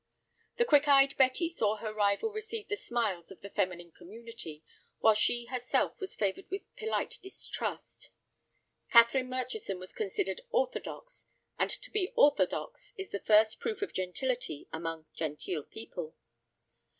[0.57, 4.63] The quick eyed Betty saw her rival receive the smiles of the feminine community,
[4.97, 8.09] while she herself was favored with polite distrust.
[8.89, 11.27] Catherine Murchison was considered orthodox,
[11.59, 16.15] and to be orthodox is the first proof of gentility among genteel people.